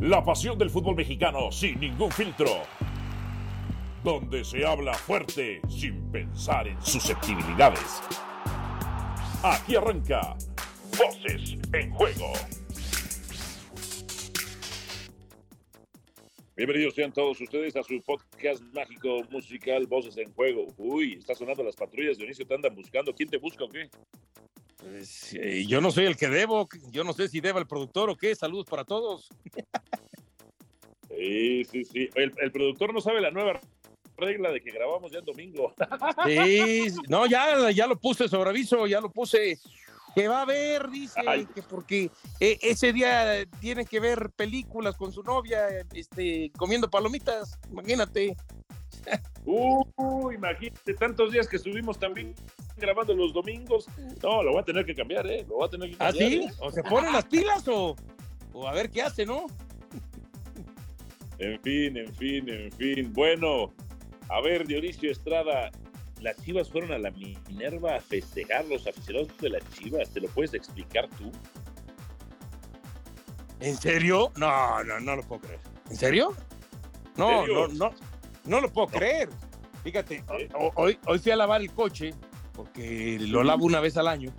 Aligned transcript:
La 0.00 0.24
pasión 0.24 0.56
del 0.56 0.70
fútbol 0.70 0.96
mexicano 0.96 1.52
sin 1.52 1.78
ningún 1.78 2.10
filtro. 2.10 2.62
Donde 4.02 4.42
se 4.44 4.64
habla 4.64 4.94
fuerte 4.94 5.60
sin 5.68 6.10
pensar 6.10 6.66
en 6.66 6.80
susceptibilidades. 6.80 8.00
Aquí 9.42 9.76
arranca 9.76 10.38
Voces 10.96 11.58
en 11.74 11.90
Juego. 11.90 12.32
Bienvenidos 16.56 16.94
sean 16.94 17.12
todos 17.12 17.38
ustedes 17.38 17.76
a 17.76 17.82
su 17.82 18.00
podcast 18.00 18.62
mágico 18.72 19.22
musical 19.30 19.86
Voces 19.86 20.16
en 20.16 20.32
Juego. 20.32 20.66
Uy, 20.78 21.16
está 21.18 21.34
sonando 21.34 21.62
las 21.62 21.76
patrullas, 21.76 22.16
Dionisio, 22.16 22.46
te 22.46 22.54
andan 22.54 22.74
buscando. 22.74 23.14
¿Quién 23.14 23.28
te 23.28 23.36
busca 23.36 23.64
o 23.64 23.68
qué? 23.68 23.90
Pues, 24.80 25.34
eh, 25.34 25.64
yo 25.66 25.80
no 25.80 25.90
soy 25.90 26.06
el 26.06 26.16
que 26.16 26.28
debo, 26.28 26.68
yo 26.90 27.04
no 27.04 27.12
sé 27.12 27.28
si 27.28 27.40
deba 27.40 27.60
el 27.60 27.66
productor 27.66 28.10
o 28.10 28.16
qué. 28.16 28.34
Saludos 28.34 28.66
para 28.66 28.84
todos. 28.84 29.28
Sí, 31.08 31.64
sí, 31.64 31.84
sí. 31.84 32.08
El, 32.14 32.32
el 32.38 32.52
productor 32.52 32.94
no 32.94 33.00
sabe 33.00 33.20
la 33.20 33.30
nueva 33.30 33.60
regla 34.16 34.50
de 34.52 34.60
que 34.60 34.70
grabamos 34.70 35.10
ya 35.12 35.18
el 35.18 35.24
domingo. 35.24 35.74
Sí, 36.26 36.86
no, 37.08 37.26
ya, 37.26 37.70
ya 37.70 37.86
lo 37.86 37.98
puse 37.98 38.28
sobre 38.28 38.50
aviso, 38.50 38.86
ya 38.86 39.00
lo 39.00 39.10
puse. 39.10 39.58
Que 40.14 40.26
va 40.26 40.42
a 40.42 40.44
ver, 40.44 40.90
dice, 40.90 41.20
Ay. 41.24 41.46
que 41.54 41.62
porque 41.62 42.10
eh, 42.40 42.58
ese 42.62 42.92
día 42.92 43.46
tiene 43.60 43.84
que 43.84 44.00
ver 44.00 44.30
películas 44.34 44.96
con 44.96 45.12
su 45.12 45.22
novia, 45.22 45.68
este, 45.94 46.50
comiendo 46.56 46.90
palomitas, 46.90 47.56
imagínate. 47.70 48.36
Uh, 49.44 50.30
imagínate, 50.32 50.94
tantos 50.94 51.32
días 51.32 51.48
que 51.48 51.56
estuvimos 51.56 51.98
también 51.98 52.34
grabando 52.76 53.14
los 53.14 53.32
domingos. 53.32 53.86
No, 54.22 54.42
lo 54.42 54.52
voy 54.52 54.60
a 54.60 54.64
tener 54.64 54.84
que 54.84 54.94
cambiar, 54.94 55.26
¿eh? 55.26 55.44
Lo 55.48 55.56
voy 55.56 55.66
a 55.66 55.70
tener 55.70 55.88
que 55.90 55.96
¿Ah, 55.96 56.06
cambiar. 56.10 56.28
sí? 56.30 56.36
¿eh? 56.42 56.52
O 56.60 56.70
se 56.70 56.82
ponen 56.82 57.12
las 57.12 57.24
pilas 57.24 57.66
o, 57.68 57.96
o 58.52 58.68
a 58.68 58.72
ver 58.72 58.90
qué 58.90 59.02
hace, 59.02 59.24
¿no? 59.26 59.46
En 61.38 61.60
fin, 61.62 61.96
en 61.96 62.14
fin, 62.14 62.48
en 62.48 62.70
fin. 62.72 63.12
Bueno, 63.14 63.72
a 64.28 64.40
ver, 64.42 64.66
Dionisio 64.66 65.10
Estrada, 65.10 65.70
las 66.20 66.36
Chivas 66.44 66.68
fueron 66.68 66.92
a 66.92 66.98
la 66.98 67.10
Minerva 67.10 67.96
a 67.96 68.00
festejar 68.00 68.66
los 68.66 68.86
aficionados 68.86 69.28
de 69.38 69.48
las 69.48 69.70
Chivas. 69.70 70.10
¿Te 70.10 70.20
lo 70.20 70.28
puedes 70.28 70.52
explicar 70.54 71.08
tú? 71.16 71.32
¿En 73.60 73.76
serio? 73.76 74.32
No, 74.36 74.84
no, 74.84 75.00
no 75.00 75.16
lo 75.16 75.22
puedo 75.22 75.42
creer. 75.42 75.60
¿En 75.90 75.96
serio? 75.96 76.34
No, 77.16 77.40
¿En 77.40 77.46
serio? 77.46 77.68
no, 77.68 77.90
no, 77.90 77.94
no 78.44 78.60
lo 78.60 78.72
puedo 78.72 78.88
creer. 78.88 79.28
Fíjate, 79.82 80.24
ho- 80.54 80.72
hoy, 80.74 80.98
hoy 81.06 81.18
fui 81.18 81.32
a 81.32 81.36
lavar 81.36 81.60
el 81.62 81.70
coche, 81.72 82.14
porque 82.52 83.18
lo 83.20 83.42
lavo 83.42 83.64
una 83.64 83.80
vez 83.80 83.96
al 83.96 84.08
año, 84.08 84.32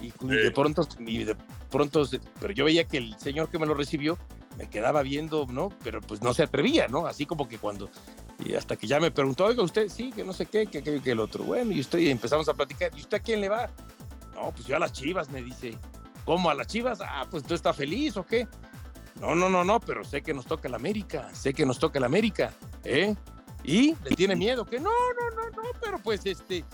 y 0.00 0.12
de 0.26 0.50
pronto, 0.50 0.86
y 0.98 1.24
de 1.24 1.36
pronto, 1.70 2.02
pero 2.40 2.52
yo 2.52 2.64
veía 2.64 2.84
que 2.84 2.98
el 2.98 3.16
señor 3.18 3.48
que 3.50 3.58
me 3.58 3.66
lo 3.66 3.74
recibió 3.74 4.18
me 4.58 4.68
quedaba 4.68 5.02
viendo, 5.02 5.46
¿no? 5.50 5.68
Pero 5.84 6.00
pues 6.00 6.22
no 6.22 6.32
se 6.34 6.42
atrevía, 6.42 6.88
¿no? 6.88 7.06
Así 7.06 7.26
como 7.26 7.46
que 7.46 7.58
cuando, 7.58 7.90
y 8.44 8.54
hasta 8.54 8.76
que 8.76 8.86
ya 8.86 8.98
me 9.00 9.10
preguntó, 9.10 9.44
oiga, 9.44 9.62
usted, 9.62 9.88
sí, 9.88 10.10
que 10.12 10.24
no 10.24 10.32
sé 10.32 10.46
qué, 10.46 10.66
que 10.66 10.78
aquello, 10.78 11.02
que 11.02 11.10
el 11.12 11.20
otro. 11.20 11.44
Bueno, 11.44 11.72
y 11.72 11.80
usted, 11.80 11.98
y 12.00 12.10
empezamos 12.10 12.48
a 12.48 12.54
platicar, 12.54 12.90
¿y 12.96 13.00
usted 13.00 13.18
a 13.18 13.20
quién 13.20 13.40
le 13.40 13.48
va? 13.48 13.70
No, 14.34 14.50
pues 14.52 14.66
yo 14.66 14.76
a 14.76 14.78
las 14.78 14.92
chivas, 14.92 15.30
me 15.30 15.42
dice. 15.42 15.76
¿Cómo 16.24 16.50
a 16.50 16.54
las 16.54 16.66
chivas? 16.66 16.98
Ah, 17.00 17.26
pues 17.30 17.44
tú 17.44 17.54
estás 17.54 17.76
feliz 17.76 18.16
o 18.16 18.26
qué? 18.26 18.48
No, 19.20 19.34
no, 19.34 19.48
no, 19.48 19.62
no, 19.62 19.78
pero 19.80 20.02
sé 20.04 20.22
que 20.22 20.34
nos 20.34 20.44
toca 20.44 20.68
el 20.68 20.74
América, 20.74 21.32
sé 21.34 21.54
que 21.54 21.64
nos 21.64 21.78
toca 21.78 21.98
el 21.98 22.04
América, 22.04 22.52
¿eh? 22.86 23.16
¿Y 23.64 23.94
le 24.04 24.16
tiene 24.16 24.36
miedo? 24.36 24.64
Que 24.64 24.78
no, 24.78 24.90
no, 24.90 25.36
no, 25.36 25.50
no, 25.50 25.62
pero 25.80 25.98
pues 25.98 26.24
este, 26.24 26.64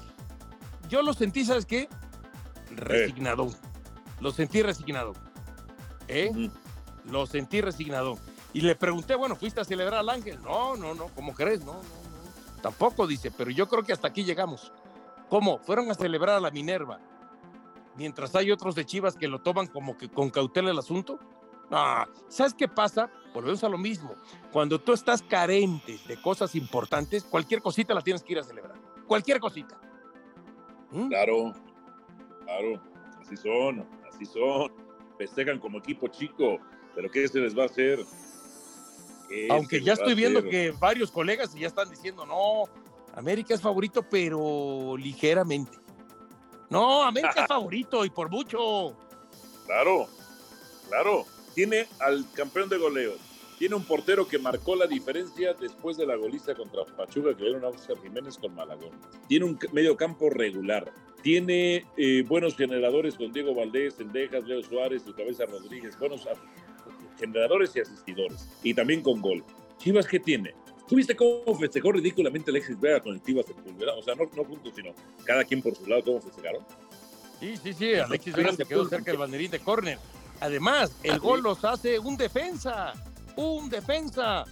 yo 0.89 1.03
lo 1.03 1.13
sentí, 1.15 1.45
¿sabes 1.45 1.65
qué? 1.65 1.89
Resignado. 2.71 3.51
Lo 4.21 4.31
sentí 4.31 4.63
resignado, 4.63 5.15
¿eh? 6.09 6.51
Lo 7.05 7.27
sentí 7.27 7.61
resignado. 7.61 8.19
Y 8.53 8.61
le 8.61 8.77
pregunté, 8.77 9.15
bueno, 9.15 9.35
¿fuiste 9.35 9.61
a 9.61 9.65
celebrar 9.65 10.01
al 10.01 10.11
ángel? 10.11 10.41
No, 10.43 10.77
no, 10.77 10.95
no, 10.95 11.07
¿cómo 11.09 11.35
crees? 11.35 11.65
No, 11.65 11.73
no, 11.73 11.81
no. 11.81 12.63
Tampoco, 12.63 13.07
dice, 13.07 13.31
pero 13.31 13.51
yo 13.51 13.67
creo 13.69 13.83
que 13.83 13.93
hasta 13.93 14.09
aquí 14.09 14.25
llegamos. 14.25 14.71
¿Cómo? 15.29 15.59
Fueron 15.59 15.91
a 15.91 15.95
celebrar 15.95 16.37
a 16.37 16.41
la 16.41 16.51
Minerva. 16.51 17.01
Mientras 17.97 18.35
hay 18.35 18.51
otros 18.51 18.75
de 18.75 18.85
Chivas 18.85 19.17
que 19.17 19.29
lo 19.29 19.41
toman 19.41 19.67
como 19.67 19.97
que 19.97 20.11
con 20.11 20.31
cautela 20.31 20.71
el 20.71 20.79
asunto. 20.79 21.19
No, 21.73 22.07
¿sabes 22.29 22.53
qué 22.53 22.69
pasa? 22.69 23.11
Volvemos 23.33 23.65
a 23.65 23.69
lo 23.71 23.79
mismo. 23.79 24.15
Cuando 24.53 24.79
tú 24.79 24.93
estás 24.93 25.23
carente 25.23 25.99
de 26.07 26.21
cosas 26.21 26.55
importantes, 26.55 27.25
cualquier 27.25 27.63
cosita 27.63 27.95
la 27.95 28.03
tienes 28.03 28.23
que 28.23 28.35
ir 28.35 28.39
a 28.39 28.43
celebrar. 28.43 28.77
Cualquier 29.07 29.41
cosita. 29.41 29.81
¿Mm? 30.91 31.09
Claro, 31.09 31.55
claro. 32.45 32.83
Así 33.23 33.39
son, 33.39 33.89
así 34.07 34.27
son. 34.27 34.71
Festejan 35.17 35.59
como 35.59 35.79
equipo 35.79 36.09
chico. 36.09 36.59
¿Pero 36.95 37.11
qué 37.11 37.27
se 37.27 37.41
les 37.41 37.57
va 37.57 37.63
a 37.63 37.67
hacer? 37.67 38.01
¿Qué 39.31 39.49
Aunque 39.51 39.81
ya 39.81 39.95
estoy 39.95 40.15
viendo 40.15 40.41
hacer? 40.41 40.51
que 40.51 40.71
varios 40.73 41.11
colegas 41.11 41.55
ya 41.55 41.69
están 41.69 41.89
diciendo, 41.89 42.27
no, 42.27 42.65
América 43.15 43.55
es 43.55 43.63
favorito, 43.63 44.03
pero 44.03 44.95
ligeramente. 44.99 45.79
No, 46.69 47.03
América 47.03 47.45
es 47.45 47.47
favorito 47.49 48.05
y 48.05 48.11
por 48.11 48.29
mucho. 48.29 48.95
Claro, 49.65 50.07
claro. 50.91 51.25
Tiene 51.55 51.87
al 52.01 52.25
campeón 52.33 52.69
de 52.69 52.79
goleo. 52.79 53.15
Tiene 53.59 53.77
un 53.77 53.85
portero 53.85 54.27
que 54.27 54.39
marcó 54.39 54.75
la 54.75 54.87
diferencia 54.87 55.55
después 55.55 55.97
de 55.97 56.07
la 56.07 56.17
goliza 56.17 56.55
contra 56.55 56.85
Pachuca 56.85 57.37
que 57.37 57.45
dieron 57.45 57.65
a 57.65 57.69
Oscar 57.69 57.97
Jiménez 58.03 58.37
con 58.37 58.55
Malagón. 58.55 58.91
Tiene 59.29 59.45
un 59.45 59.59
medio 59.73 59.97
campo 59.97 60.31
regular. 60.31 60.93
Tiene 61.23 61.87
eh, 61.97 62.25
buenos 62.27 62.57
generadores 62.57 63.15
con 63.15 63.33
Diego 63.33 63.55
Valdés, 63.55 63.95
Sendejas, 63.95 64.45
Leo 64.45 64.63
Suárez, 64.63 65.05
y 65.07 65.13
Cabeza 65.13 65.47
Rodríguez. 65.47 65.97
Buenos 65.97 66.27
generadores 67.19 67.77
y 67.77 67.81
asistidores. 67.81 68.49
Y 68.65 68.75
también 68.75 69.01
con 69.01 69.21
gol. 69.21 69.45
Chivas, 69.79 70.09
¿qué 70.09 70.19
tiene? 70.19 70.55
¿Tú 70.89 70.97
viste 70.97 71.15
cómo 71.15 71.57
festejó 71.59 71.93
ridículamente 71.93 72.51
Alexis 72.51 72.79
Vega 72.81 73.01
con 73.01 73.15
el 73.15 73.23
Chivas 73.23 73.47
Sepúlveda? 73.47 73.95
O 73.95 74.03
sea, 74.03 74.15
no, 74.15 74.29
no 74.37 74.45
juntos, 74.45 74.73
sino 74.75 74.93
cada 75.25 75.45
quien 75.45 75.63
por 75.63 75.77
su 75.77 75.87
lado, 75.87 76.03
¿cómo 76.03 76.21
festejaron? 76.21 76.65
Sí, 77.39 77.57
sí, 77.57 77.73
sí, 77.73 77.95
Alexis 77.95 78.35
Vega 78.35 78.53
se 78.53 78.65
quedó 78.65 78.89
cerca 78.89 79.11
del 79.13 79.19
banderín 79.19 79.51
de 79.51 79.61
córner. 79.61 79.99
Además, 80.43 80.93
el 81.05 81.19
gol 81.21 81.41
los 81.43 81.65
hace 81.65 81.99
un 81.99 82.17
defensa, 82.17 82.93
un 83.37 83.71
defensa. 83.71 84.45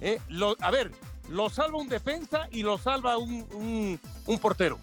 Eh, 0.00 0.20
lo- 0.28 0.56
a 0.60 0.70
ver, 0.70 0.92
lo 1.30 1.48
salva 1.50 1.78
un 1.78 1.88
defensa 1.88 2.48
y 2.52 2.62
lo 2.62 2.76
salva 2.78 3.16
un, 3.18 3.46
un- 3.54 4.00
un 4.26 4.38
portero. 4.38 4.78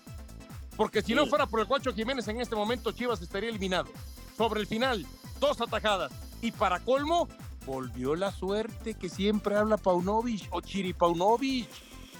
Porque 0.75 1.01
si 1.01 1.13
no 1.13 1.25
fuera 1.27 1.45
por 1.45 1.59
el 1.61 1.67
Cuacho 1.67 1.93
Jiménez 1.93 2.27
en 2.27 2.41
este 2.41 2.55
momento, 2.55 2.91
Chivas 2.91 3.21
estaría 3.21 3.49
eliminado. 3.49 3.89
Sobre 4.37 4.59
el 4.59 4.67
final, 4.67 5.05
dos 5.39 5.61
atajadas. 5.61 6.11
Y 6.41 6.51
para 6.51 6.79
colmo, 6.79 7.29
volvió 7.65 8.15
la 8.15 8.31
suerte 8.31 8.95
que 8.95 9.07
siempre 9.07 9.55
habla 9.55 9.77
Paunovic 9.77 10.47
o 10.51 10.61
Chiri 10.61 10.93
Paunovic. 10.93 11.69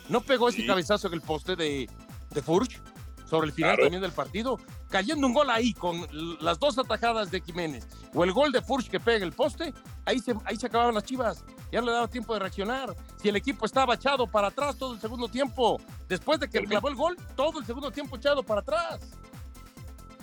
¿No 0.07 0.21
pegó 0.21 0.49
ese 0.49 0.61
Sí. 0.61 0.67
cabezazo 0.67 1.07
en 1.07 1.15
el 1.15 1.21
poste 1.21 1.55
de, 1.55 1.89
de 2.29 2.41
Furch? 2.41 2.79
Sobre 3.27 3.47
el 3.47 3.53
final 3.53 3.71
Claro. 3.71 3.83
también 3.85 4.01
del 4.03 4.11
partido. 4.11 4.59
Cayendo 4.89 5.25
un 5.27 5.33
gol 5.33 5.49
ahí 5.49 5.73
con 5.73 6.07
las 6.41 6.59
dos 6.59 6.77
atajadas 6.77 7.31
de 7.31 7.41
Jiménez 7.41 7.85
o 8.15 8.23
el 8.23 8.31
gol 8.31 8.51
de 8.51 8.61
Furch 8.61 8.89
que 8.89 8.99
pega 8.99 9.25
el 9.25 9.33
poste, 9.33 9.73
ahí 10.05 10.19
se, 10.19 10.33
ahí 10.45 10.55
se 10.55 10.67
acababan 10.67 10.95
las 10.95 11.03
chivas. 11.03 11.43
Ya 11.71 11.81
no 11.81 11.87
le 11.87 11.91
daba 11.91 12.07
tiempo 12.07 12.33
de 12.33 12.39
reaccionar. 12.39 12.95
Si 13.21 13.27
el 13.29 13.35
equipo 13.35 13.65
estaba 13.65 13.95
echado 13.95 14.25
para 14.25 14.47
atrás 14.47 14.77
todo 14.77 14.93
el 14.93 15.01
segundo 15.01 15.27
tiempo, 15.27 15.79
después 16.07 16.39
de 16.39 16.47
que 16.49 16.61
Termi- 16.61 16.69
clavó 16.69 16.87
el 16.89 16.95
gol, 16.95 17.17
todo 17.35 17.59
el 17.59 17.65
segundo 17.65 17.91
tiempo 17.91 18.15
echado 18.15 18.41
para 18.41 18.61
atrás. 18.61 19.01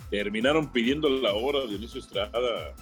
Terminaron 0.09 0.67
pidiendo 0.71 1.07
la 1.09 1.33
hora, 1.33 1.65
Dionisio 1.67 1.99
Estrada. 1.99 2.73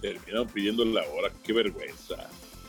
Terminaron 0.00 0.48
pidiendo 0.48 0.84
la 0.84 1.02
hora, 1.08 1.30
qué 1.42 1.52
vergüenza. 1.52 2.16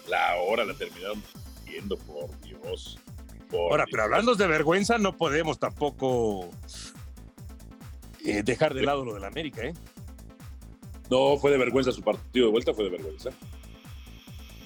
La 0.10 0.36
hora 0.38 0.66
la 0.66 0.74
terminaron 0.74 1.22
pidiendo, 1.66 1.98
por 1.98 2.40
Dios. 2.42 3.00
Por 3.50 3.60
Ahora, 3.72 3.84
Dios. 3.86 3.90
pero 3.92 4.04
hablando 4.04 4.36
de 4.36 4.48
vergüenza, 4.48 4.98
no 4.98 5.16
podemos 5.16 5.60
tampoco 5.60 6.50
eh, 8.26 8.44
dejar 8.44 8.74
de 8.74 8.84
lado 8.84 9.06
lo 9.06 9.14
del 9.14 9.24
América, 9.24 9.64
¿eh? 9.64 9.74
No, 11.12 11.38
fue 11.38 11.52
de 11.52 11.58
vergüenza 11.58 11.92
su 11.92 12.02
partido 12.02 12.46
de 12.46 12.52
vuelta, 12.54 12.74
fue 12.74 12.86
de 12.86 12.92
vergüenza. 12.92 13.32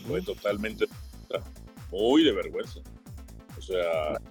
Fue 0.08 0.22
totalmente 0.22 0.86
muy 1.92 2.24
de 2.24 2.32
vergüenza. 2.34 2.82
O 3.58 3.62
sea, 3.62 4.22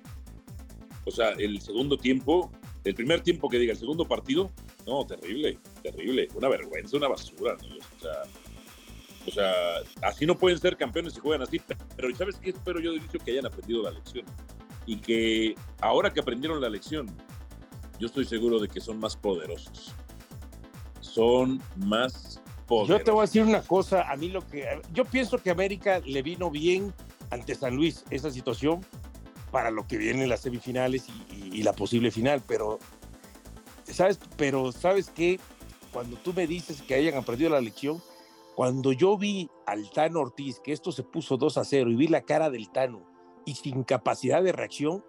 o 1.05 1.11
sea, 1.11 1.31
el 1.31 1.61
segundo 1.61 1.99
tiempo, 1.99 2.53
el 2.85 2.95
primer 2.95 3.21
tiempo 3.21 3.49
que 3.49 3.59
diga, 3.59 3.73
el 3.73 3.79
segundo 3.79 4.07
partido, 4.07 4.53
no, 4.87 5.05
terrible, 5.05 5.59
terrible, 5.83 6.29
una 6.37 6.49
vergüenza, 6.49 6.97
una 6.97 7.09
basura. 7.09 7.57
¿no? 7.61 7.77
O 7.79 8.01
sea, 8.01 8.23
o 9.27 9.31
sea, 9.33 9.53
así 10.09 10.25
no 10.25 10.39
pueden 10.39 10.61
ser 10.61 10.77
campeones 10.77 11.15
si 11.15 11.21
juegan 11.21 11.43
así. 11.43 11.61
Pero 11.97 12.15
¿sabes 12.15 12.37
qué? 12.37 12.51
Espero 12.51 12.79
yo, 12.79 12.93
Dionisio, 12.93 13.19
que 13.19 13.33
hayan 13.33 13.47
aprendido 13.47 13.83
la 13.83 13.91
lección. 13.91 14.25
Y 14.87 14.99
que 14.99 15.57
ahora 15.81 16.13
que 16.13 16.21
aprendieron 16.21 16.61
la 16.61 16.69
lección, 16.69 17.09
yo 17.99 18.07
estoy 18.07 18.25
seguro 18.25 18.61
de 18.61 18.69
que 18.69 18.81
son 18.81 19.01
más 19.01 19.17
poderosos. 19.17 19.97
Son 21.15 21.61
más 21.77 22.41
poderosos. 22.67 22.99
Yo 22.99 23.05
te 23.05 23.11
voy 23.11 23.21
a 23.21 23.23
decir 23.23 23.43
una 23.43 23.63
cosa, 23.63 24.11
a 24.11 24.17
mí 24.17 24.29
lo 24.29 24.45
que 24.47 24.67
yo 24.93 25.05
pienso 25.05 25.39
que 25.39 25.51
América 25.51 26.01
le 26.05 26.23
vino 26.23 26.51
bien 26.51 26.93
ante 27.31 27.55
San 27.55 27.77
Luis 27.77 28.05
esa 28.11 28.31
situación 28.31 28.85
para 29.51 29.71
lo 29.71 29.87
que 29.87 29.97
viene 29.97 30.25
en 30.25 30.29
las 30.29 30.41
semifinales 30.41 31.07
y, 31.09 31.35
y- 31.35 31.51
y 31.61 31.63
la 31.63 31.73
posible 31.73 32.11
final, 32.11 32.43
pero 32.47 32.79
sabes, 33.85 34.19
pero 34.37 34.73
sabes 34.73 35.11
que 35.11 35.39
cuando 35.93 36.17
tú 36.17 36.33
me 36.33 36.47
dices 36.49 36.83
que 36.83 36.95
hayan 36.95 37.15
aprendido 37.17 37.51
la 37.51 37.61
lección, 37.61 38.03
Cuando 38.57 38.93
yo 38.93 39.19
vi 39.19 39.51
al 39.67 39.91
Tano 39.91 40.21
Ortiz, 40.21 40.61
que 40.63 40.71
esto 40.73 40.93
se 40.93 41.03
puso 41.03 41.37
2 41.37 41.59
a 41.59 41.65
0, 41.65 41.91
y 41.91 41.97
vi 41.97 42.07
la 42.07 42.21
cara 42.23 42.51
del 42.51 42.71
Tano 42.71 43.03
y 43.45 43.57
sin 43.57 43.83
capacidad 43.83 44.45
de 44.45 44.53
reacción, 44.53 45.05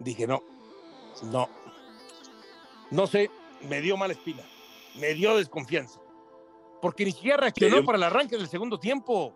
dije, 0.00 0.26
no, 0.26 0.42
no, 1.30 1.46
no 2.90 3.06
sé, 3.06 3.30
me 3.68 3.82
dio 3.82 3.98
mala 3.98 4.14
espina, 4.14 4.42
me 4.94 5.14
dio 5.14 5.36
desconfianza, 5.36 6.00
porque 6.80 7.04
ni 7.04 7.12
siquiera 7.12 7.36
reaccionó 7.38 7.84
para 7.84 7.98
el 7.98 8.04
arranque 8.04 8.36
del 8.36 8.48
segundo 8.48 8.78
tiempo. 8.78 9.34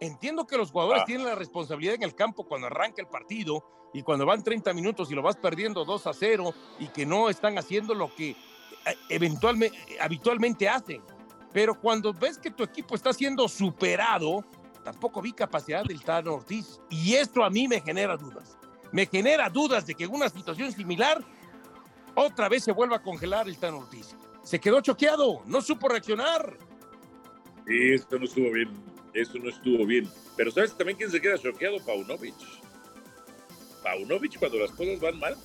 Entiendo 0.00 0.46
que 0.46 0.58
los 0.58 0.70
jugadores 0.70 1.02
ah. 1.02 1.06
tienen 1.06 1.26
la 1.26 1.34
responsabilidad 1.34 1.94
en 1.94 2.02
el 2.02 2.14
campo 2.14 2.46
cuando 2.46 2.66
arranca 2.66 3.00
el 3.00 3.08
partido 3.08 3.64
y 3.94 4.02
cuando 4.02 4.26
van 4.26 4.42
30 4.42 4.74
minutos 4.74 5.10
y 5.10 5.14
lo 5.14 5.22
vas 5.22 5.36
perdiendo 5.36 5.84
2 5.84 6.06
a 6.06 6.12
0 6.12 6.54
y 6.78 6.88
que 6.88 7.06
no 7.06 7.30
están 7.30 7.56
haciendo 7.56 7.94
lo 7.94 8.14
que 8.14 8.30
eh, 8.30 8.36
eventualmente, 9.08 9.78
habitualmente 10.00 10.68
hacen. 10.68 11.02
Pero 11.52 11.80
cuando 11.80 12.12
ves 12.12 12.36
que 12.36 12.50
tu 12.50 12.62
equipo 12.62 12.94
está 12.94 13.12
siendo 13.12 13.48
superado, 13.48 14.44
tampoco 14.84 15.22
vi 15.22 15.32
capacidad 15.32 15.84
del 15.84 16.02
Tano 16.02 16.34
Ortiz. 16.34 16.80
Y 16.90 17.14
esto 17.14 17.42
a 17.42 17.48
mí 17.48 17.66
me 17.66 17.80
genera 17.80 18.16
dudas. 18.16 18.58
Me 18.92 19.06
genera 19.06 19.48
dudas 19.48 19.86
de 19.86 19.94
que 19.94 20.04
en 20.04 20.14
una 20.14 20.28
situación 20.28 20.70
similar 20.70 21.24
otra 22.14 22.48
vez 22.48 22.64
se 22.64 22.72
vuelva 22.72 22.96
a 22.96 23.02
congelar 23.02 23.48
el 23.48 23.56
Tano 23.58 23.78
Ortiz. 23.78 24.14
Se 24.46 24.60
quedó 24.60 24.80
choqueado, 24.80 25.42
no 25.46 25.60
supo 25.60 25.88
reaccionar. 25.88 26.56
Sí, 27.66 27.94
esto 27.94 28.16
no 28.16 28.26
estuvo 28.26 28.52
bien. 28.52 28.70
Eso 29.12 29.40
no 29.40 29.48
estuvo 29.48 29.84
bien. 29.84 30.08
Pero 30.36 30.52
¿sabes 30.52 30.76
también 30.76 30.96
quién 30.96 31.10
se 31.10 31.20
queda 31.20 31.36
choqueado? 31.36 31.84
Paunovic. 31.84 32.36
Paunovic 33.82 34.38
cuando 34.38 34.58
las 34.58 34.70
cosas 34.70 35.00
van 35.00 35.18
mal. 35.18 35.36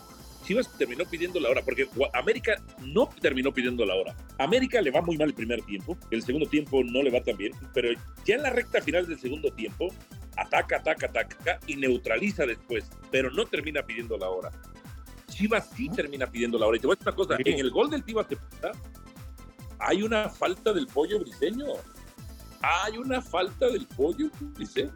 Chivas 0.43 0.71
terminó 0.77 1.03
pidiendo 1.05 1.39
la 1.39 1.49
hora, 1.49 1.63
porque 1.63 1.87
América 2.13 2.63
no 2.77 3.09
terminó 3.19 3.51
pidiendo 3.51 3.83
la 3.87 3.95
hora. 3.95 4.15
América 4.37 4.79
le 4.83 4.91
va 4.91 5.01
muy 5.01 5.17
mal 5.17 5.29
el 5.29 5.33
primer 5.33 5.63
tiempo, 5.63 5.97
el 6.11 6.21
segundo 6.21 6.47
tiempo 6.47 6.83
no 6.83 7.01
le 7.01 7.09
va 7.09 7.21
tan 7.21 7.37
bien, 7.37 7.53
pero 7.73 7.89
ya 8.25 8.35
en 8.35 8.43
la 8.43 8.49
recta 8.49 8.81
final 8.81 9.07
del 9.07 9.19
segundo 9.19 9.51
tiempo, 9.51 9.89
ataca, 10.37 10.77
ataca, 10.77 11.07
ataca 11.07 11.59
y 11.67 11.75
neutraliza 11.75 12.47
después, 12.47 12.89
pero 13.11 13.29
no 13.29 13.45
termina 13.45 13.83
pidiendo 13.83 14.17
la 14.17 14.29
hora. 14.29 14.51
Chivas 15.31 15.69
sí 15.75 15.89
termina 15.89 16.27
pidiendo 16.27 16.59
la 16.59 16.67
hora. 16.67 16.77
Y 16.77 16.79
te 16.79 16.87
voy 16.87 16.93
a 16.93 16.97
decir 16.97 17.07
una 17.07 17.15
cosa, 17.15 17.35
en 17.39 17.59
el 17.59 17.71
gol 17.71 17.89
del 17.89 18.05
Chivas 18.05 18.27
hay 19.79 20.03
una 20.03 20.29
falta 20.29 20.71
del 20.73 20.85
pollo 20.85 21.19
briseño 21.19 21.65
hay 22.61 22.97
una 22.97 23.21
falta 23.21 23.67
del 23.69 23.87
pollo 23.87 24.29
briseño. 24.53 24.91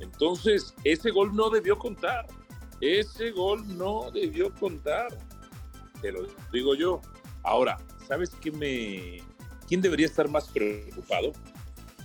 Entonces, 0.00 0.74
ese 0.84 1.10
gol 1.10 1.34
no 1.34 1.50
debió 1.50 1.78
contar. 1.78 2.26
Ese 2.80 3.30
gol 3.30 3.62
no 3.76 4.10
debió 4.10 4.52
contar. 4.54 5.06
Te 6.00 6.10
lo 6.10 6.26
digo 6.52 6.74
yo. 6.74 7.00
Ahora, 7.42 7.78
¿sabes 8.08 8.30
qué 8.40 8.50
me. 8.50 9.18
¿Quién 9.68 9.80
debería 9.80 10.06
estar 10.06 10.28
más 10.28 10.48
preocupado? 10.48 11.32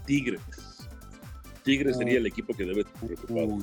Tigres. 0.05 0.41
Tigres 1.63 1.97
sería 1.97 2.17
el 2.17 2.27
equipo 2.27 2.53
que 2.53 2.65
debe 2.65 2.81
estar 2.81 3.01
preocupado. 3.01 3.57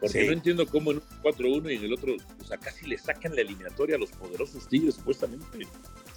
Porque 0.00 0.26
no 0.26 0.32
entiendo 0.32 0.66
cómo 0.66 0.90
en 0.90 0.98
un 0.98 1.09
4-1 1.22 1.72
y 1.72 1.76
en 1.76 1.84
el 1.84 1.92
otro, 1.92 2.14
o 2.14 2.44
sea, 2.44 2.58
casi 2.58 2.86
le 2.86 2.98
sacan 2.98 3.34
la 3.34 3.42
eliminatoria 3.42 3.96
a 3.96 3.98
los 3.98 4.10
poderosos 4.10 4.66
Tigres, 4.68 4.96
supuestamente. 4.96 5.46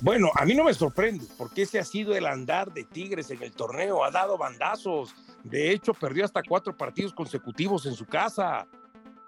Bueno, 0.01 0.31
a 0.35 0.45
mí 0.45 0.53
no 0.53 0.63
me 0.63 0.73
sorprende, 0.73 1.25
porque 1.37 1.63
ese 1.63 1.79
ha 1.79 1.85
sido 1.85 2.15
el 2.15 2.25
andar 2.25 2.73
de 2.73 2.83
Tigres 2.83 3.29
en 3.31 3.41
el 3.41 3.51
torneo, 3.51 4.03
ha 4.03 4.11
dado 4.11 4.37
bandazos, 4.37 5.15
de 5.43 5.71
hecho 5.71 5.93
perdió 5.93 6.25
hasta 6.25 6.41
cuatro 6.43 6.75
partidos 6.75 7.13
consecutivos 7.13 7.85
en 7.85 7.95
su 7.95 8.05
casa. 8.05 8.67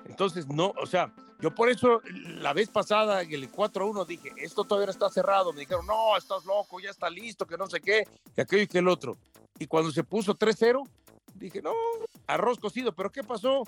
Entonces, 0.05 0.47
no, 0.47 0.73
o 0.79 0.85
sea, 0.85 1.11
yo 1.39 1.53
por 1.53 1.69
eso 1.69 2.01
la 2.39 2.53
vez 2.53 2.69
pasada, 2.69 3.21
en 3.21 3.33
el 3.33 3.51
4-1, 3.51 4.05
dije, 4.05 4.31
esto 4.37 4.63
todavía 4.63 4.87
no 4.87 4.91
está 4.91 5.09
cerrado. 5.09 5.51
Me 5.51 5.61
dijeron, 5.61 5.85
no, 5.85 6.15
estás 6.17 6.45
loco, 6.45 6.79
ya 6.79 6.89
está 6.89 7.09
listo, 7.09 7.45
que 7.45 7.57
no 7.57 7.67
sé 7.67 7.81
qué, 7.81 8.07
que 8.33 8.41
aquello 8.41 8.63
y 8.63 8.67
que 8.67 8.79
el 8.79 8.87
otro. 8.87 9.17
Y 9.59 9.67
cuando 9.67 9.91
se 9.91 10.03
puso 10.03 10.35
3-0, 10.35 10.87
dije, 11.33 11.61
no, 11.61 11.73
arroz 12.27 12.59
cocido, 12.59 12.93
pero 12.93 13.11
¿qué 13.11 13.23
pasó? 13.23 13.63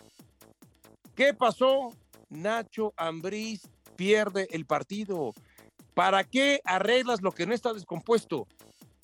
¿Qué 1.18 1.34
pasó? 1.34 1.94
Nacho 2.30 2.94
Ambriz 2.96 3.68
pierde 3.96 4.48
el 4.52 4.68
partido. 4.68 5.34
¿Para 5.96 6.24
qué 6.24 6.62
arreglas 6.64 7.24
lo 7.24 7.32
que 7.32 7.48
no 7.48 7.56
está 7.56 7.74
descompuesto? 7.74 8.48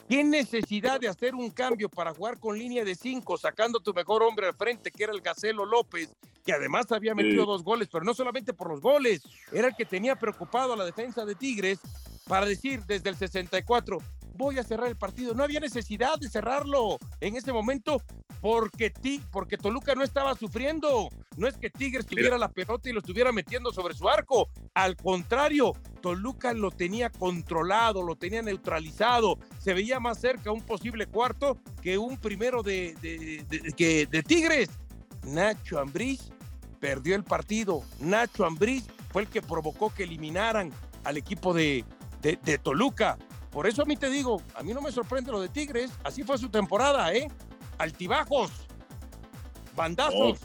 ¿Qué 0.07 0.24
necesidad 0.24 1.00
de 1.00 1.07
hacer 1.07 1.33
un 1.33 1.50
cambio 1.50 1.89
para 1.89 2.13
jugar 2.13 2.39
con 2.39 2.60
línea 2.60 2.86
de 2.86 2.94
cinco, 2.94 3.36
sacando 3.36 3.80
tu 3.80 3.95
mejor 3.95 4.21
hombre 4.21 4.45
al 4.45 4.54
frente, 4.54 4.92
que 4.92 5.06
era 5.06 5.12
el 5.12 5.21
Gacelo 5.21 5.65
López, 5.65 6.15
que 6.45 6.54
además 6.54 6.92
había 6.92 7.15
metido 7.15 7.48
dos 7.48 7.63
goles, 7.63 7.89
pero 7.92 8.06
no 8.06 8.13
solamente 8.13 8.54
por 8.54 8.69
los 8.69 8.80
goles, 8.80 9.24
era 9.51 9.69
el 9.69 9.75
que 9.75 9.86
tenía 9.86 10.16
preocupado 10.16 10.74
a 10.74 10.77
la 10.77 10.86
defensa 10.86 11.25
de 11.25 11.33
Tigres 11.33 11.80
para 12.27 12.45
decir 12.45 12.83
desde 12.86 13.09
el 13.09 13.16
64, 13.16 13.98
voy 14.33 14.59
a 14.59 14.63
cerrar 14.63 14.88
el 14.88 14.97
partido. 14.97 15.33
No 15.33 15.44
había 15.44 15.59
necesidad 15.59 16.18
de 16.19 16.30
cerrarlo 16.30 16.97
en 17.21 17.35
ese 17.35 17.53
momento 17.53 18.01
porque, 18.41 18.89
ti, 18.89 19.21
porque 19.31 19.57
Toluca 19.57 19.95
no 19.95 20.03
estaba 20.03 20.35
sufriendo. 20.35 21.09
No 21.38 21.47
es 21.47 21.57
que 21.57 21.69
Tigres 21.69 22.06
tuviera 22.06 22.38
la 22.38 22.50
pelota 22.50 22.89
y 22.89 22.94
lo 22.94 23.00
estuviera 23.00 23.31
metiendo 23.31 23.71
sobre 23.71 23.94
su 23.94 24.09
arco. 24.09 24.50
Al 24.74 24.95
contrario, 24.95 25.74
Toluca 26.01 26.53
lo 26.53 26.71
tenía 26.71 27.09
controlado, 27.09 28.03
lo 28.03 28.15
tenía 28.15 28.41
neutralizado. 28.41 29.38
Se 29.59 29.74
veía 29.74 30.00
más 30.00 30.19
cerca 30.19 30.51
un 30.51 30.62
posible 30.62 31.07
cuarto 31.07 31.57
que 31.81 31.97
un 31.97 32.18
primero 32.18 32.63
de, 32.63 32.95
de, 33.01 34.07
de 34.09 34.24
Tigres. 34.24 34.69
Nacho 35.25 35.80
Ambriz 35.80 36.31
perdió 36.80 37.15
el 37.15 37.24
partido. 37.24 37.81
Nacho 38.01 38.45
Ambriz 38.45 38.85
fue 39.12 39.21
el 39.21 39.30
que 39.30 39.41
provocó 39.41 39.94
que 39.94 40.03
eliminaran 40.03 40.71
al 41.06 41.18
equipo 41.18 41.53
de, 41.53 41.85
de, 42.21 42.57
Toluca. 42.57 43.18
Por 43.53 43.67
eso 43.67 43.83
a 43.83 43.85
mí 43.85 43.95
te 43.95 44.09
digo, 44.09 44.41
a 44.55 44.63
mí 44.63 44.73
no 44.73 44.81
me 44.81 44.91
sorprende 44.91 45.31
lo 45.31 45.39
de 45.39 45.47
Tigres, 45.47 45.91
así 46.03 46.23
fue 46.23 46.39
su 46.39 46.50
temporada, 46.50 47.13
¿eh? 47.13 47.27
Altibajos, 47.77 48.51
bandazos. 49.75 50.39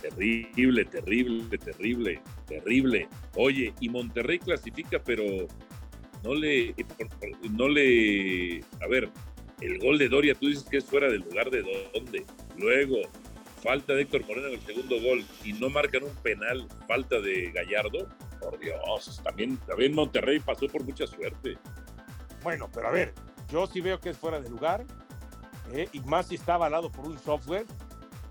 terrible, 0.00 0.84
terrible, 0.84 1.58
terrible, 1.58 2.22
terrible. 2.46 3.08
Oye, 3.36 3.74
y 3.80 3.88
Monterrey 3.88 4.38
clasifica, 4.38 5.02
pero 5.02 5.24
no 6.22 6.34
le, 6.34 6.72
no 7.50 7.68
le, 7.68 8.60
a 8.80 8.86
ver, 8.88 9.10
el 9.60 9.78
gol 9.78 9.98
de 9.98 10.08
Doria, 10.08 10.34
tú 10.34 10.46
dices 10.46 10.64
que 10.70 10.76
es 10.76 10.84
fuera 10.84 11.10
del 11.10 11.22
lugar 11.22 11.50
de 11.50 11.90
dónde. 11.92 12.24
Luego, 12.56 12.96
falta 13.60 13.94
de 13.94 14.02
Héctor 14.02 14.24
Moreno 14.26 14.48
en 14.48 14.54
el 14.54 14.60
segundo 14.60 15.00
gol 15.00 15.24
y 15.44 15.52
no 15.54 15.68
marcan 15.68 16.04
un 16.04 16.14
penal, 16.22 16.68
falta 16.86 17.20
de 17.20 17.50
Gallardo. 17.50 18.08
Por 18.40 18.60
Dios, 18.60 19.20
también, 19.24 19.56
también 19.66 19.94
Monterrey 19.94 20.38
pasó 20.38 20.68
por 20.68 20.84
mucha 20.84 21.06
suerte. 21.06 21.56
Bueno, 22.44 22.68
pero 22.72 22.88
a 22.88 22.90
ver, 22.90 23.14
yo 23.48 23.66
sí 23.66 23.80
veo 23.80 23.98
que 23.98 24.10
es 24.10 24.18
fuera 24.18 24.38
de 24.38 24.50
lugar, 24.50 24.84
¿eh? 25.72 25.88
y 25.92 26.00
más 26.00 26.26
si 26.26 26.34
está 26.34 26.54
avalado 26.54 26.92
por 26.92 27.06
un 27.06 27.18
software. 27.18 27.66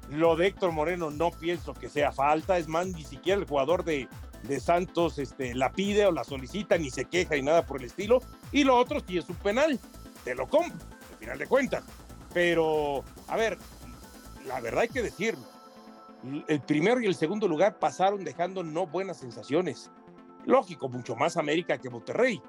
Lo 0.10 0.36
de 0.36 0.48
Héctor 0.48 0.72
Moreno 0.72 1.10
no 1.10 1.32
pienso 1.32 1.74
que 1.74 1.90
sea 1.90 2.12
falta, 2.12 2.58
es 2.58 2.68
más, 2.68 2.88
ni 2.88 3.04
siquiera 3.04 3.42
el 3.42 3.48
jugador 3.48 3.84
de, 3.84 4.08
de 4.44 4.60
Santos 4.60 5.18
este, 5.18 5.56
la 5.56 5.72
pide 5.72 6.06
o 6.06 6.12
la 6.12 6.24
solicita, 6.24 6.78
ni 6.78 6.92
se 6.92 7.06
queja 7.06 7.36
y 7.36 7.42
nada 7.42 7.66
por 7.66 7.80
el 7.80 7.88
estilo. 7.88 8.22
Y 8.52 8.64
lo 8.64 8.78
otro 8.78 9.00
sí 9.00 9.18
es 9.18 9.28
un 9.28 9.36
penal, 9.38 9.80
te 10.24 10.36
lo 10.36 10.48
compro, 10.48 10.78
al 11.12 11.18
final 11.18 11.40
de 11.40 11.48
cuentas. 11.48 11.84
Pero, 12.34 13.04
a 13.28 13.36
ver, 13.36 13.58
la 14.46 14.62
verdad 14.62 14.82
hay 14.82 14.90
que 14.90 15.02
decir, 15.02 15.36
el 16.48 16.62
primero 16.62 17.02
y 17.02 17.08
el 17.08 17.16
segundo 17.16 17.48
lugar 17.48 17.80
pasaron 17.80 18.24
dejando 18.24 18.62
no 18.62 18.86
buenas 18.86 19.18
sensaciones. 19.18 19.90
Lógico, 20.46 20.88
mucho 20.90 21.16
más 21.16 21.38
América 21.38 21.80
que 21.80 21.90
Monterrey. 21.90 22.40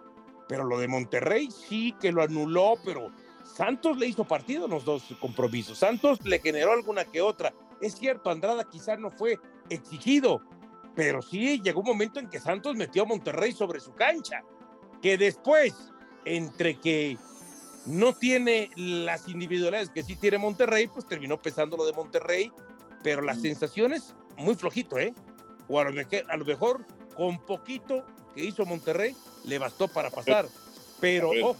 Pero 0.48 0.64
lo 0.64 0.78
de 0.78 0.88
Monterrey 0.88 1.48
sí 1.50 1.94
que 2.00 2.12
lo 2.12 2.22
anuló, 2.22 2.74
pero 2.84 3.10
Santos 3.44 3.98
le 3.98 4.06
hizo 4.06 4.24
partido 4.24 4.64
en 4.64 4.72
los 4.72 4.84
dos 4.84 5.04
compromisos. 5.20 5.78
Santos 5.78 6.18
le 6.24 6.38
generó 6.40 6.72
alguna 6.72 7.04
que 7.04 7.20
otra. 7.20 7.54
Es 7.80 7.94
cierto, 7.94 8.30
Andrada 8.30 8.64
quizás 8.64 8.98
no 8.98 9.10
fue 9.10 9.38
exigido, 9.70 10.42
pero 10.94 11.22
sí 11.22 11.60
llegó 11.62 11.80
un 11.80 11.86
momento 11.86 12.20
en 12.20 12.28
que 12.28 12.40
Santos 12.40 12.76
metió 12.76 13.02
a 13.02 13.06
Monterrey 13.06 13.52
sobre 13.52 13.80
su 13.80 13.94
cancha. 13.94 14.42
Que 15.02 15.18
después, 15.18 15.92
entre 16.24 16.80
que 16.80 17.18
no 17.86 18.14
tiene 18.14 18.70
las 18.76 19.28
individualidades 19.28 19.90
que 19.90 20.02
sí 20.02 20.16
tiene 20.16 20.38
Monterrey, 20.38 20.86
pues 20.88 21.06
terminó 21.06 21.40
pesando 21.40 21.76
lo 21.76 21.84
de 21.84 21.92
Monterrey, 21.92 22.50
pero 23.02 23.20
las 23.22 23.40
sensaciones 23.42 24.14
muy 24.36 24.54
flojito, 24.54 24.98
¿eh? 24.98 25.14
O 25.68 25.78
a 25.78 25.84
lo 25.84 25.92
mejor, 25.92 26.24
a 26.30 26.36
lo 26.36 26.44
mejor 26.44 26.86
con 27.14 27.38
poquito 27.44 28.04
que 28.34 28.44
hizo 28.44 28.64
Monterrey 28.66 29.16
le 29.44 29.58
bastó 29.58 29.88
para 29.88 30.10
pasar. 30.10 30.48
Pero 31.00 31.30
ojo, 31.30 31.56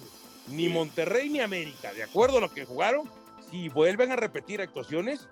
ni 0.48 0.68
Monterrey 0.68 1.28
ni 1.28 1.40
América, 1.40 1.92
de 1.92 2.02
acuerdo 2.02 2.38
a 2.38 2.40
lo 2.40 2.52
que 2.52 2.64
jugaron, 2.64 3.08
si 3.50 3.68
vuelven 3.68 4.12
a 4.12 4.16
repetir 4.16 4.60
actuaciones, 4.60 5.28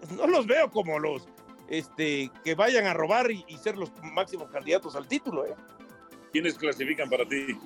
pues 0.00 0.12
no 0.12 0.26
los 0.26 0.46
veo 0.46 0.70
como 0.70 0.98
los 0.98 1.22
este, 1.68 2.30
que 2.44 2.54
vayan 2.54 2.86
a 2.86 2.94
robar 2.94 3.30
y, 3.30 3.44
ser 3.62 3.76
los 3.76 3.90
máximos 4.02 4.50
candidatos 4.50 4.94
al 4.96 5.08
título. 5.08 5.46
¿eh? 5.46 5.54
¿Quiénes 6.32 6.54
clasifican 6.54 7.08
para 7.08 7.26
ti? 7.26 7.58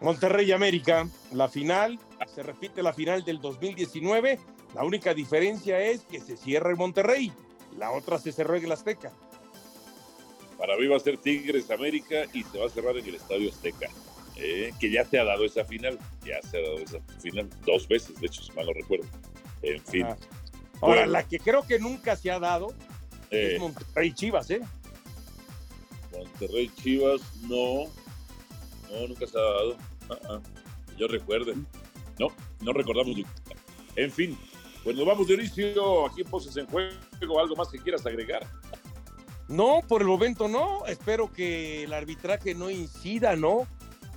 Monterrey 0.00 0.46
y 0.46 0.52
América, 0.52 1.08
la 1.32 1.48
final, 1.48 1.98
se 2.32 2.42
repite 2.42 2.82
la 2.82 2.92
final 2.92 3.24
del 3.24 3.40
2019. 3.40 4.38
La 4.74 4.84
única 4.84 5.12
diferencia 5.14 5.80
es 5.80 6.02
que 6.02 6.20
se 6.20 6.36
cierra 6.36 6.70
en 6.70 6.76
Monterrey, 6.76 7.32
la 7.76 7.90
otra 7.90 8.18
se 8.18 8.32
cerró 8.32 8.54
en 8.56 8.64
el 8.64 8.72
Azteca. 8.72 9.12
Para 10.58 10.76
mí 10.76 10.86
va 10.86 10.96
a 10.96 11.00
ser 11.00 11.16
Tigres 11.16 11.70
América 11.70 12.24
y 12.34 12.42
se 12.42 12.58
va 12.58 12.66
a 12.66 12.68
cerrar 12.68 12.96
en 12.96 13.06
el 13.06 13.14
Estadio 13.14 13.48
Azteca. 13.48 13.88
eh, 14.38 14.72
que 14.78 14.90
ya 14.90 15.04
se 15.04 15.18
ha 15.18 15.24
dado 15.24 15.44
esa 15.44 15.64
final, 15.64 15.98
ya 16.24 16.40
se 16.48 16.58
ha 16.58 16.62
dado 16.62 16.78
esa 16.78 17.00
final 17.20 17.48
dos 17.66 17.88
veces, 17.88 18.18
de 18.20 18.26
hecho, 18.28 18.42
si 18.42 18.52
mal 18.52 18.66
no 18.66 18.72
recuerdo. 18.72 19.06
En 19.62 19.84
fin. 19.84 20.06
Ahora, 20.80 21.06
la 21.06 21.26
que 21.26 21.40
creo 21.40 21.66
que 21.66 21.78
nunca 21.78 22.14
se 22.14 22.30
ha 22.30 22.38
dado 22.38 22.72
es 23.30 23.54
eh. 23.54 23.58
Monterrey 23.58 24.12
Chivas, 24.12 24.50
¿eh? 24.50 24.60
Monterrey 26.12 26.70
Chivas, 26.80 27.20
no. 27.42 27.86
No, 28.90 29.08
nunca 29.08 29.26
se 29.26 29.36
ha 29.36 29.42
dado. 29.42 29.76
Ah, 30.08 30.18
ah. 30.30 30.40
Yo 30.96 31.08
recuerde. 31.08 31.54
No, 32.18 32.28
no 32.60 32.72
recordamos. 32.72 33.16
En 33.96 34.12
fin, 34.12 34.38
pues 34.84 34.96
nos 34.96 35.04
vamos 35.04 35.26
de 35.26 35.34
inicio 35.34 36.06
aquí 36.06 36.20
en 36.20 36.28
Poses 36.28 36.56
en 36.56 36.66
Juego. 36.66 37.40
¿Algo 37.40 37.56
más 37.56 37.68
que 37.68 37.78
quieras 37.78 38.06
agregar? 38.06 38.46
No, 39.48 39.80
por 39.86 40.02
el 40.02 40.08
momento 40.08 40.46
no. 40.46 40.86
Espero 40.86 41.32
que 41.32 41.84
el 41.84 41.92
arbitraje 41.92 42.54
no 42.54 42.70
incida, 42.70 43.34
¿no? 43.34 43.66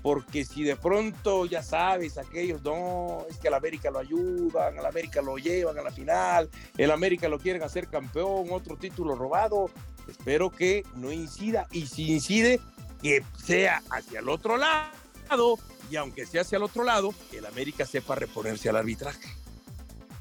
Porque 0.02 0.44
si 0.46 0.64
de 0.64 0.76
pronto, 0.76 1.46
ya 1.46 1.62
sabes, 1.62 2.18
aquellos, 2.18 2.64
no, 2.64 3.26
es 3.30 3.38
que 3.38 3.50
al 3.50 3.54
América 3.54 3.92
lo 3.92 4.00
ayudan, 4.00 4.78
al 4.78 4.86
América 4.86 5.22
lo 5.22 5.38
llevan 5.38 5.78
a 5.78 5.84
la 5.84 5.92
final, 5.92 6.50
el 6.76 6.90
América 6.90 7.30
lo 7.30 7.38
quieren 7.38 7.62
hacer 7.62 7.88
campeón, 7.88 8.48
otro 8.50 8.78
título 8.78 9.16
robado. 9.16 9.70
Espero 10.08 10.50
que 10.50 10.84
no 10.96 11.12
incida. 11.12 11.68
Y 11.72 11.86
si 11.86 12.12
incide, 12.12 12.60
que 13.02 13.24
sea 13.44 13.82
hacia 13.90 14.20
el 14.20 14.30
otro 14.30 14.58
lado. 14.58 15.60
Y 15.90 15.96
aunque 15.96 16.26
sea 16.26 16.42
hacia 16.42 16.58
el 16.58 16.64
otro 16.64 16.84
lado, 16.84 17.14
el 17.32 17.46
América 17.46 17.86
sepa 17.86 18.16
reponerse 18.16 18.70
al 18.70 18.78
arbitraje. 18.78 19.30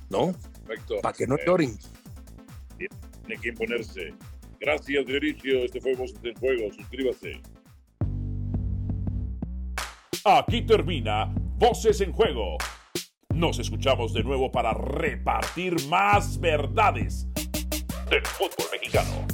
¿No? 0.08 0.34
Perfecto. 0.66 0.96
Para 1.02 1.16
que 1.16 1.26
no 1.26 1.36
eh, 1.36 1.42
lloren. 1.46 1.78
Tiene 2.76 3.40
que 3.40 3.48
imponerse. 3.48 4.14
Gracias, 4.60 5.06
Dionisio. 5.06 5.64
Este 5.64 5.80
fue 5.80 5.94
Voces 5.94 6.20
en 6.22 6.34
Juego. 6.34 6.72
Suscríbase. 6.72 7.40
Aquí 10.24 10.62
termina 10.62 11.32
Voces 11.56 12.00
en 12.02 12.12
Juego. 12.12 12.58
Nos 13.34 13.58
escuchamos 13.58 14.12
de 14.12 14.22
nuevo 14.22 14.52
para 14.52 14.74
repartir 14.74 15.74
más 15.88 16.38
verdades 16.38 17.26
del 18.10 18.26
fútbol 18.26 18.66
mexicano. 18.72 19.26